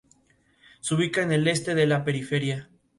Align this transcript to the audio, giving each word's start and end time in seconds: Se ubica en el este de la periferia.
Se 0.79 0.95
ubica 0.95 1.21
en 1.21 1.31
el 1.31 1.47
este 1.47 1.75
de 1.75 1.85
la 1.85 2.03
periferia. 2.03 2.71